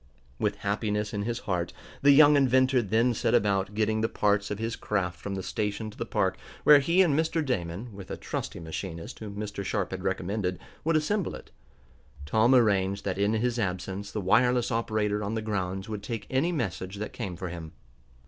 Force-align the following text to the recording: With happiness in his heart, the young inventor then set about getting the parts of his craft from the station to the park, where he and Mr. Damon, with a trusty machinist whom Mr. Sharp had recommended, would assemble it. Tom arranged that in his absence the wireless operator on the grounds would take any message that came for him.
With 0.39 0.55
happiness 0.65 1.13
in 1.13 1.21
his 1.25 1.41
heart, 1.41 1.73
the 2.01 2.09
young 2.09 2.35
inventor 2.35 2.81
then 2.81 3.13
set 3.13 3.35
about 3.35 3.75
getting 3.75 4.01
the 4.01 4.09
parts 4.09 4.49
of 4.49 4.57
his 4.57 4.75
craft 4.75 5.19
from 5.19 5.35
the 5.35 5.43
station 5.43 5.91
to 5.91 5.95
the 5.99 6.07
park, 6.07 6.39
where 6.63 6.79
he 6.79 7.03
and 7.03 7.13
Mr. 7.13 7.45
Damon, 7.45 7.93
with 7.93 8.09
a 8.09 8.17
trusty 8.17 8.59
machinist 8.59 9.19
whom 9.19 9.35
Mr. 9.35 9.63
Sharp 9.63 9.91
had 9.91 10.03
recommended, 10.03 10.57
would 10.83 10.95
assemble 10.95 11.35
it. 11.35 11.51
Tom 12.25 12.55
arranged 12.55 13.05
that 13.05 13.19
in 13.19 13.33
his 13.33 13.59
absence 13.59 14.11
the 14.11 14.21
wireless 14.21 14.71
operator 14.71 15.23
on 15.23 15.35
the 15.35 15.39
grounds 15.43 15.87
would 15.87 16.01
take 16.01 16.25
any 16.31 16.51
message 16.51 16.95
that 16.95 17.13
came 17.13 17.35
for 17.35 17.49
him. 17.49 17.73